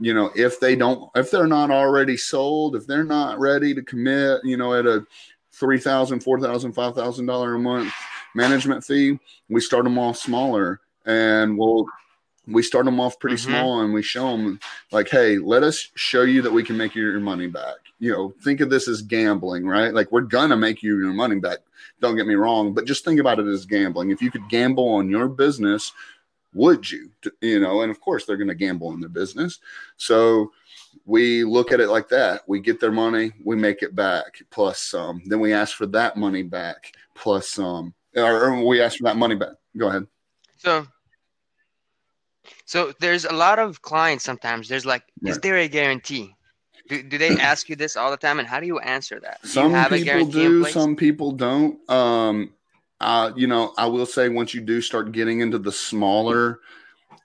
[0.00, 3.82] you know, if they don't, if they're not already sold, if they're not ready to
[3.82, 5.06] commit, you know, at a
[5.52, 7.92] three thousand, four thousand, five thousand dollar a month
[8.34, 11.86] management fee, we start them off smaller, and we'll
[12.46, 13.46] we start them off pretty Mhm.
[13.46, 14.60] small, and we show them
[14.92, 17.76] like, hey, let us show you that we can make you your money back.
[18.00, 19.94] You know, think of this as gambling, right?
[19.94, 21.58] Like we're gonna make you your money back.
[22.00, 24.10] Don't get me wrong, but just think about it as gambling.
[24.10, 25.92] If you could gamble on your business,
[26.54, 27.10] would you?
[27.40, 29.60] You know, and of course they're gonna gamble on their business.
[29.96, 30.52] So
[31.04, 32.42] we look at it like that.
[32.46, 35.22] We get their money, we make it back plus some.
[35.26, 39.16] Then we ask for that money back plus some, or, or we ask for that
[39.16, 39.54] money back.
[39.76, 40.06] Go ahead.
[40.56, 40.86] So,
[42.64, 44.68] so there's a lot of clients sometimes.
[44.68, 46.34] There's like, is there a guarantee?
[46.88, 49.40] Do, do they ask you this all the time, and how do you answer that?
[49.42, 51.90] Do Some you have a people do, some people don't.
[51.90, 52.52] Um,
[53.04, 56.60] uh, you know, I will say once you do start getting into the smaller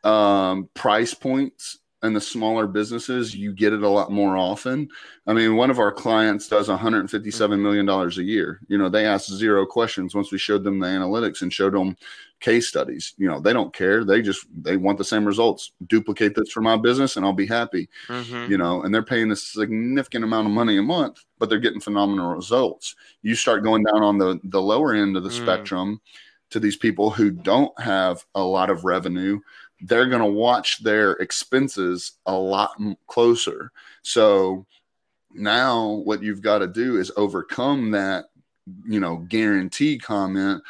[0.03, 4.87] um, price points and the smaller businesses, you get it a lot more often.
[5.27, 8.61] I mean, one of our clients does 157 million dollars a year.
[8.67, 11.97] You know, they asked zero questions once we showed them the analytics and showed them
[12.39, 13.13] case studies.
[13.17, 14.05] You know, they don't care.
[14.05, 15.73] They just they want the same results.
[15.87, 18.47] Duplicate this for my business, and I'll be happy Mhm.
[18.49, 21.81] you know, and they're paying a significant amount of money a month, but they're getting
[21.81, 22.95] phenomenal results.
[23.23, 25.41] You start going down on the the lower end of the Mm.
[25.43, 26.01] spectrum
[26.51, 29.39] to these people who don't have a lot of revenue.
[29.81, 32.71] They're going to watch their expenses a lot
[33.07, 33.71] closer.
[34.01, 34.65] So
[35.31, 38.25] now what you've got to do is overcome that,
[38.87, 40.63] you know, guarantee comment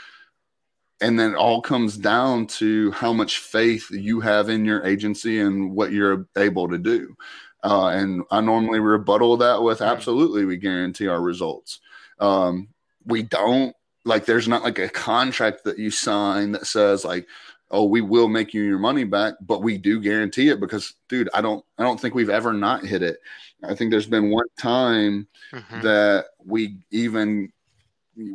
[1.01, 5.39] and then it all comes down to how much faith you have in your agency
[5.39, 7.15] and what you're able to do.
[7.63, 11.79] Uh, and I normally rebuttal that with absolutely, we guarantee our results.
[12.19, 12.69] Um,
[13.05, 17.27] we don't like, there's not like a contract that you sign that says like,
[17.71, 21.29] oh, we will make you your money back, but we do guarantee it because, dude,
[21.33, 23.19] I don't, I don't think we've ever not hit it.
[23.63, 25.81] I think there's been one time Mhm.
[25.83, 27.51] that we even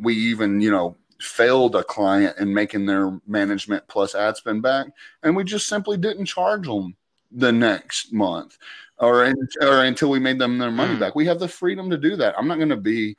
[0.03, 4.87] we even you know failed a client in making their management plus ad spend back
[5.23, 6.97] and we just simply didn't charge them
[7.31, 8.57] the next month
[8.99, 11.01] or, or until we made them their money Mm.
[11.01, 13.17] back we have the freedom to do that i'm not going to be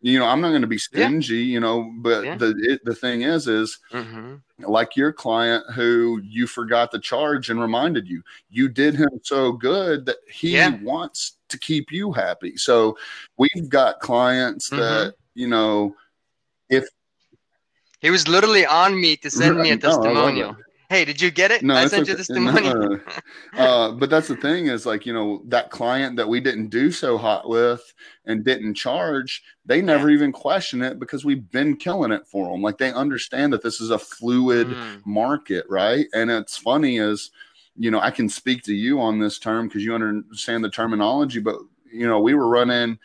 [0.00, 1.06] you know i'm not going to be Yeah.
[1.08, 2.36] stingy you know but Yeah.
[2.36, 4.40] the it, the thing is is Mhm.
[4.60, 9.52] like your client who you forgot to charge and reminded you you did him so
[9.52, 10.76] good that he Yeah.
[10.82, 12.96] wants to keep you happy so
[13.38, 14.76] we've got clients Mhm.
[14.76, 15.96] that you know
[16.68, 16.86] if
[18.00, 20.58] He was literally on me to send me a testimonial No,
[20.90, 20.94] I love testimonial.
[20.94, 20.94] it.
[20.94, 21.62] Hey, did you get it?
[21.62, 22.72] no I sent you this okay.
[22.72, 22.98] No.
[23.58, 26.90] uh, but that's the thing is like you know that client that we didn't do
[26.90, 27.92] so hot with
[28.26, 32.62] and didn't charge they never even question it because we've been killing it for them
[32.62, 35.02] like they understand that this is a fluid Mm.
[35.06, 36.06] market, right?
[36.14, 37.30] And it's funny is,
[37.76, 41.40] you know, I can speak to you on this term because you understand the terminology,
[41.40, 41.56] but
[41.92, 42.98] you know, we were running,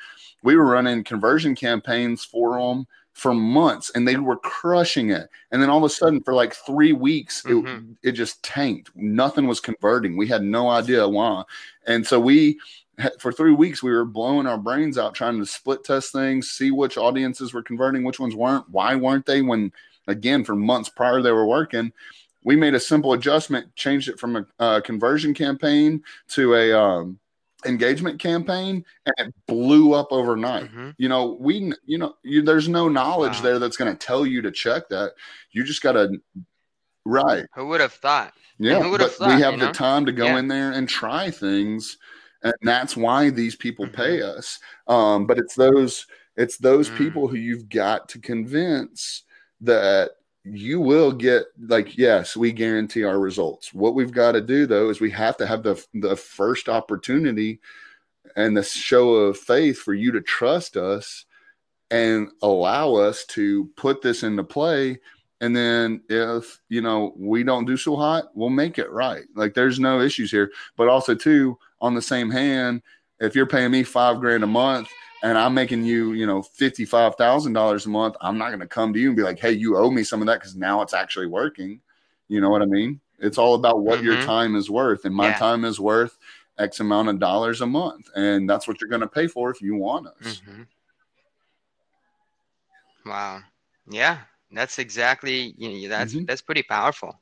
[0.43, 5.29] we were running conversion campaigns for them for months, and they were crushing it.
[5.51, 7.95] And then all of a sudden, for like three weeks, Mhm.
[8.01, 8.91] it it just tanked.
[8.95, 10.17] Nothing was converting.
[10.17, 11.43] We had no idea why,
[11.87, 12.59] and so we.
[13.19, 16.69] For three weeks, we were blowing our brains out trying to split test things, see
[16.69, 18.69] which audiences were converting, which ones weren't.
[18.69, 19.41] Why weren't they?
[19.41, 19.71] When
[20.07, 21.91] again for months prior they were working
[22.43, 27.17] we made a simple adjustment changed it from a, uh conversion campaign to a um,
[27.65, 30.95] engagement campaign and it blew up overnight Mhm.
[30.97, 33.43] you know we you know you, there's no knowledge Wow.
[33.43, 35.13] there that's going to tell you to check that
[35.51, 36.09] you just got to
[37.05, 38.33] right Who would have thought?
[38.59, 39.71] yeah who thought, we have the know?
[39.73, 40.37] time to go Yeah.
[40.39, 41.97] in there and try things
[42.43, 43.93] and that's why these people Mhm.
[43.93, 46.97] pay us um, but it's those it's those Mm.
[46.97, 49.23] people who you've got to convince
[49.61, 50.11] that
[50.45, 53.73] you will get like yes we guarantee our results.
[53.73, 57.59] What we've got to do though is we have to have the the first opportunity
[58.35, 61.25] and the show of faith for you to trust us
[61.91, 64.99] and allow us to put this into play.
[65.39, 69.23] And then if you know we don't do so hot we'll make it right.
[69.35, 70.51] Like there's no issues here.
[70.75, 72.81] But also too on the same hand
[73.19, 74.89] if you're paying me five grand a month
[75.23, 78.99] and i'm making you you know $55000 a month i'm not going to come to
[78.99, 81.27] you and be like hey you owe me some of that because now it's actually
[81.27, 81.81] working
[82.29, 84.25] you know what i mean it's all about what your Mhm.
[84.25, 85.39] time is worth and my Yeah.
[85.39, 86.17] time is worth
[86.59, 89.61] x amount of dollars a month and that's what you're going to pay for if
[89.61, 90.67] you want us Mhm.
[93.05, 93.41] Wow.
[93.89, 94.19] Yeah,
[94.51, 95.53] that's exactly.
[95.57, 96.27] You know, that's Mhm.
[96.27, 97.19] that's pretty powerful.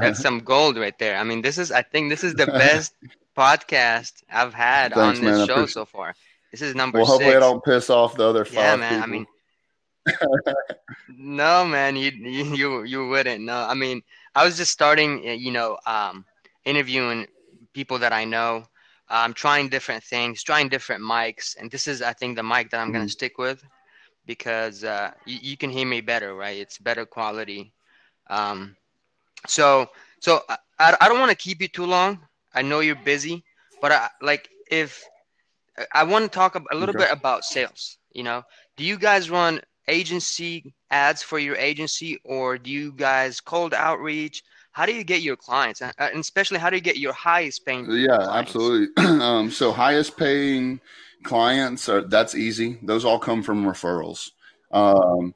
[0.00, 1.16] That's some gold right there.
[1.16, 1.70] I mean, this is.
[1.72, 2.94] I think this is the best
[3.36, 5.32] podcast I've had Thanks, on man.
[5.34, 6.14] This show so far.
[6.52, 9.02] This is number well hopefully i don't piss off the other five yeah, man.
[9.02, 9.26] I mean,
[11.08, 11.96] no, man.
[11.96, 13.44] You you you wouldn't.
[13.44, 14.02] No, I mean,
[14.34, 15.22] I was just starting.
[15.28, 16.24] uh, You know, um,
[16.64, 17.26] interviewing
[17.74, 18.64] people that I know
[19.08, 22.80] I'm trying different things, trying different mics, and this is I think the mic that
[22.80, 23.08] I'm gonna Mhm.
[23.08, 23.64] stick with
[24.26, 26.58] because uh, you, you can hear me better, right?
[26.58, 27.72] It's better quality.
[28.28, 28.76] Um,
[29.46, 29.86] so
[30.20, 32.20] so I, I I don't want to keep you too long.
[32.54, 33.44] I know you're busy,
[33.80, 35.04] but I, like if
[35.92, 37.04] I want to talk a, little Okay.
[37.04, 37.98] bit about sales.
[38.12, 38.42] You know,
[38.76, 44.42] do you guys run agency ads for your agency, or do you guys cold outreach?
[44.72, 47.86] How do you get your clients, and especially how do you get your highest paying?
[47.90, 48.50] Yeah, clients?
[48.50, 49.04] absolutely.
[49.20, 50.80] um, so highest paying
[51.24, 52.78] clients are that's easy.
[52.82, 54.30] Those all come from referrals.
[54.70, 55.34] Um,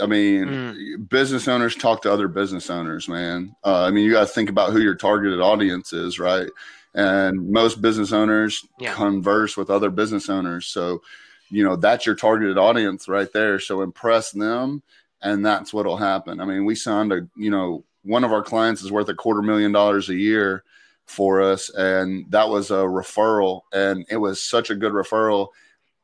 [0.00, 1.08] I mean, Mm.
[1.08, 3.56] business owners talk to other business owners, man.
[3.64, 6.48] Uh, I mean, you got to think about who your targeted audience is, right?
[6.96, 8.94] And most business owners Yeah.
[8.94, 10.66] converse with other business owners.
[10.66, 11.02] So,
[11.50, 13.60] you know, that's your targeted audience right there.
[13.60, 14.82] So impress them,
[15.20, 16.40] and that's what'll happen.
[16.40, 19.42] I mean, we signed a, you know, one of our clients is worth a quarter
[19.42, 20.64] million dollars a year
[21.04, 25.48] for us, and that was a referral, and it was such a good referral.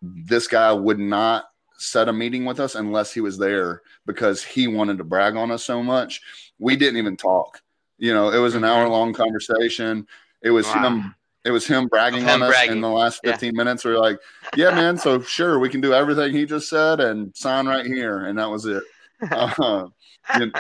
[0.03, 1.47] This guy would not
[1.79, 5.51] set a meeting with us unless he was there because he wanted to brag on
[5.51, 6.21] us so much.
[6.59, 7.63] We didn't even talk.
[7.99, 8.67] You know, it was an Mhm.
[8.69, 10.07] hour long conversation.
[10.43, 10.83] It was Wow.
[10.89, 11.15] him.
[11.45, 12.77] It was him bragging him on us bragging.
[12.77, 13.33] in the last Yeah.
[13.33, 13.85] 15 minutes.
[13.85, 14.19] We are like,
[14.57, 14.97] yeah, man.
[14.97, 18.27] So sure, we can do everything he just said and sign right here.
[18.27, 18.83] And that was it.
[19.31, 19.87] Uh,
[20.39, 20.53] you-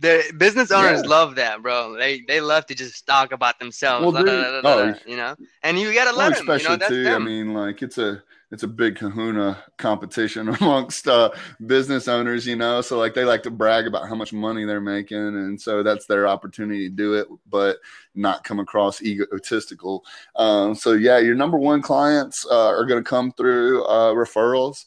[0.00, 1.08] The business owners Yeah.
[1.10, 1.94] love that, bro.
[1.96, 5.34] They they love to just talk about themselves, Well, la, oh, you know.
[5.62, 6.46] And you gotta well, let them.
[6.58, 7.04] You know, that's too.
[7.04, 7.22] them.
[7.22, 11.30] I mean, like it's a it's a big kahuna competition amongst uh,
[11.66, 12.80] business owners, you know.
[12.80, 16.06] So like they like to brag about how much money they're making, and so that's
[16.06, 17.78] their opportunity to do it, but
[18.14, 20.04] not come across egotistical.
[20.36, 24.84] Um, so yeah, your number one clients uh, are going to come through uh, referrals.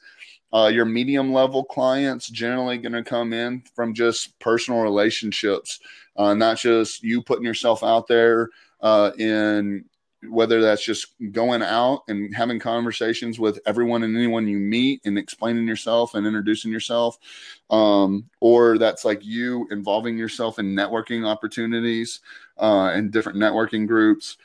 [0.53, 5.79] Uh, your medium level clients generally going to come in from just personal relationships,
[6.15, 8.49] uh, not just you putting yourself out there
[8.81, 9.83] uh, in
[10.29, 15.17] whether that's just going out and having conversations with everyone and anyone you meet and
[15.17, 17.17] explaining yourself and introducing yourself
[17.69, 22.21] um, or that's like you involving yourself in networking opportunities
[22.59, 24.37] uh, and different networking groups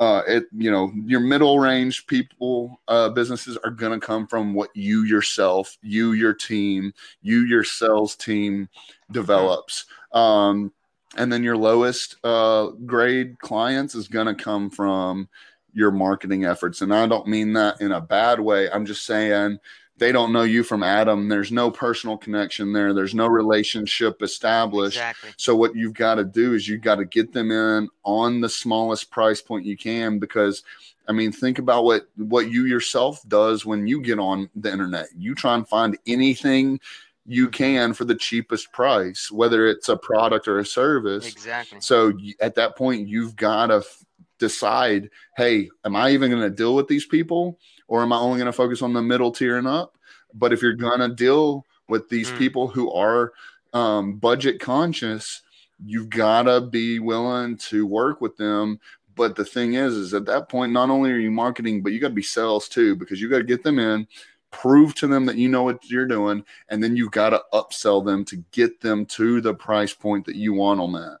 [0.00, 4.52] uh, it you know your middle range people uh, businesses are going to come from
[4.52, 8.68] what you yourself you your team you your sales team
[9.12, 9.84] develops.
[10.12, 10.72] Um,
[11.16, 15.28] and then your lowest uh, grade clients is going to come from
[15.74, 16.80] your marketing efforts.
[16.80, 18.70] And i don't mean that in a bad way.
[18.70, 19.58] I'm just saying
[19.98, 21.28] they don't know you from adam.
[21.28, 22.92] There's no personal connection there.
[22.92, 24.96] There's no relationship established.
[24.96, 25.30] Exactly.
[25.36, 28.48] so what you've got to do is you've got to get them in on the
[28.48, 30.62] smallest price point you can because
[31.08, 35.06] I mean think about what what you yourself does when you get on the internet.
[35.16, 36.80] You try and find anything
[37.26, 41.26] you can for the cheapest price, whether it's a product or a service.
[41.26, 41.80] Exactly.
[41.80, 44.04] So at that point you've got to f-
[44.38, 48.38] decide, hey, am I even going to deal with these people or am I only
[48.38, 49.96] going to focus on the middle tier and up?
[50.34, 52.38] But if you're going to deal with these Mm.
[52.38, 53.32] people who are
[53.72, 55.42] um, budget conscious,
[55.84, 58.80] you've got to be willing to work with them.
[59.14, 62.00] But the thing is, is at that point, not only are you marketing, but you
[62.00, 64.06] got to be sales too, because you got to get them in,
[64.52, 68.04] prove to them that you know what you're doing, and then you've got to upsell
[68.04, 71.18] them to get them to the price point that you want on that.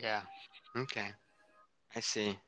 [0.00, 0.22] Yeah.
[0.76, 1.08] Okay.
[1.96, 2.38] I see.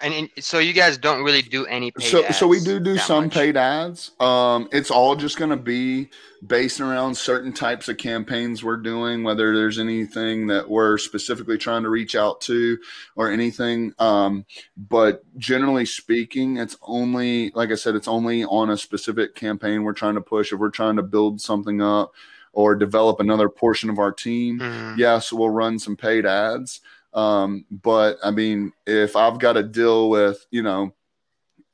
[0.00, 2.96] And, and so you guys don't really do any paid so so we do do
[2.98, 3.34] some much?
[3.34, 6.08] paid ads um it's all just going to be
[6.46, 11.82] based around certain types of campaigns we're doing whether there's anything that we're specifically trying
[11.82, 12.78] to reach out to
[13.16, 14.44] or anything um
[14.76, 19.92] but generally speaking it's only like i said it's only on a specific campaign we're
[19.92, 22.12] trying to push if we're trying to build something up
[22.52, 24.96] or develop another portion of our team Mhm.
[24.96, 26.80] yes, we'll run some paid ads.
[27.14, 30.92] Um, but I mean, if I've got to deal with, you know,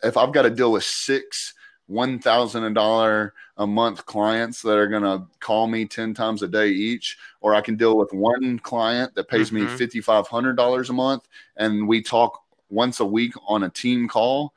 [0.02, 1.54] if I've got to deal with six
[1.86, 6.68] one thousand dollar a month clients that are gonna call me ten times a day
[6.68, 9.76] each, or I can deal with one client that pays me Mhm.
[9.76, 14.08] fifty five hundred dollars a month, and we talk once a week on a team
[14.08, 14.54] call.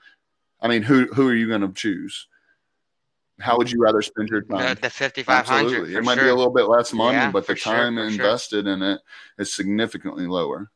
[0.62, 2.28] I mean, who who are you gonna choose?
[3.40, 4.76] How would you rather spend your time?
[4.76, 5.94] The, the 5500 Absolutely.
[5.94, 6.24] for It might sure.
[6.24, 8.08] be a little bit less money, Yeah, but the sure, time sure.
[8.08, 9.00] invested in it
[9.38, 10.72] is significantly lower.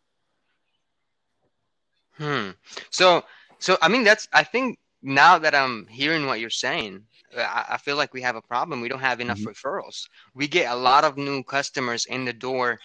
[2.18, 2.50] Hmm.
[2.90, 3.24] So,
[3.60, 4.28] so I mean, that's.
[4.34, 7.02] I think now that I'm hearing what you're saying,
[7.36, 8.82] I, I feel like we have a problem.
[8.82, 9.48] We don't have enough Mhm.
[9.48, 10.08] referrals.
[10.36, 12.80] We get a lot of new customers in the door,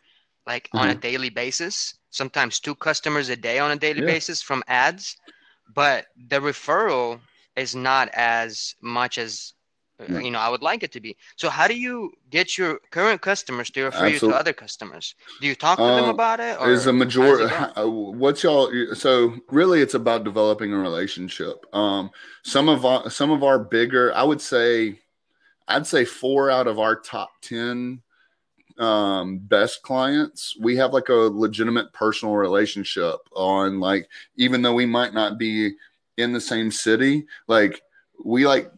[0.46, 1.00] like on a Mhm.
[1.00, 1.98] daily basis.
[2.10, 4.06] Sometimes two customers a day on a daily Yeah.
[4.06, 5.18] basis from ads,
[5.74, 7.20] but the referral
[7.56, 9.52] is not as much as
[9.98, 11.16] Uh, You know, I would like it to be.
[11.36, 15.14] So how do you get your current customers to refer you to other customers?
[15.40, 16.60] Do you talk to them Uh, about it?
[16.60, 17.46] Or is a majority
[17.86, 22.10] what's y'all so really it's about developing a relationship um
[22.42, 24.98] some of our some of our bigger i would say
[25.68, 28.00] i'd say four out of our top 10
[28.78, 34.86] um best clients we have like a legitimate personal relationship on like even though we
[34.86, 35.72] might not be
[36.16, 37.80] in the same city like
[38.24, 38.70] we like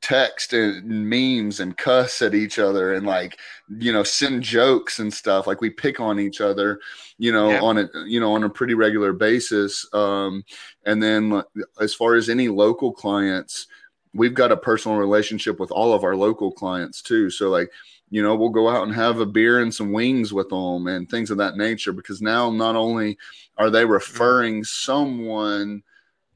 [0.00, 3.38] text and memes and cuss at each other and like
[3.78, 5.46] you know send jokes and stuff.
[5.46, 6.80] Like we pick on each other
[7.18, 7.60] you know Yeah.
[7.60, 9.86] on a you know on a pretty regular basis.
[9.92, 10.44] Um
[10.84, 11.42] and then
[11.80, 13.66] as far as any local clients
[14.14, 17.30] we've got a personal relationship with all of our local clients too.
[17.30, 17.70] So like
[18.10, 21.08] you know we'll go out and have a beer and some wings with them and
[21.08, 23.18] things of that nature because now not only
[23.58, 25.82] are they referring someone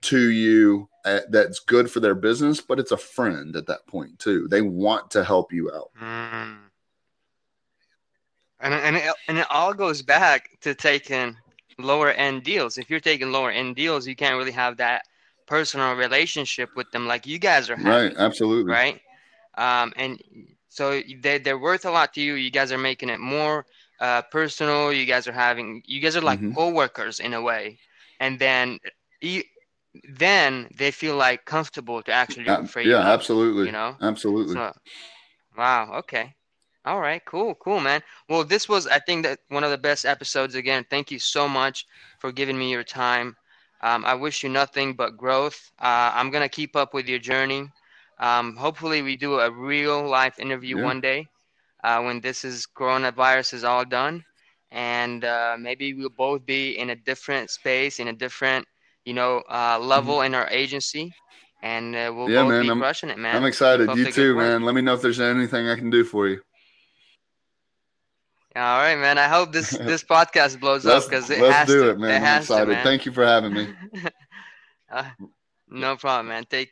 [0.03, 4.19] to you uh, that's good for their business but it's a friend at that point
[4.19, 6.59] too they want to help you out Mm.
[8.61, 11.37] And and it, and it all goes back to taking
[11.79, 12.79] lower end deals.
[12.79, 15.03] If you're taking lower end deals, you can't really have that
[15.47, 19.01] personal relationship with them like you guys are having, right absolutely right?
[19.59, 20.23] Um, and
[20.69, 22.35] so they they're worth a lot to you.
[22.35, 23.67] You guys are making it more
[24.01, 24.93] uh, personal.
[24.93, 26.55] You guys are having you guys are like Mhm.
[26.55, 27.79] coworkers in a way,
[28.21, 28.79] and then
[30.09, 33.99] then they feel like comfortable to actually refer you yeah absolutely You know.
[34.01, 34.73] absolutely So,
[35.57, 35.93] wow.
[36.01, 36.35] Okay.
[36.85, 37.23] All right.
[37.25, 37.55] Cool.
[37.55, 38.03] Cool, man.
[38.29, 40.55] Well, this was, I think, that one of the best episodes.
[40.55, 41.87] Again, thank you so much
[42.19, 43.37] for giving me your time.
[43.81, 45.71] Um, I wish you nothing but growth.
[45.81, 47.69] Uh, I'm gonna keep up with your journey.
[48.19, 50.91] Um, hopefully, we do a real life interview Yeah.
[50.91, 51.29] one day
[51.83, 54.25] uh, when this is coronavirus is all done,
[54.71, 58.67] and uh, maybe we'll both be in a different space, in a different,
[59.05, 61.13] you know, uh, level in our agency,
[61.63, 62.33] and uh, we'll Mm-hmm.
[62.33, 63.37] Yeah, man, be I'm- crushing it, man.
[63.37, 66.29] i'm excited you too man let me know if there's anything i can do for
[66.29, 66.41] you
[68.55, 69.17] All right, man.
[69.19, 71.91] I hope this this podcast blows up because it let's has do to.
[71.91, 73.67] it man i'm has to, excited thank you for having me
[74.93, 75.05] uh,
[75.69, 76.45] no problem, man.
[76.45, 76.71] Take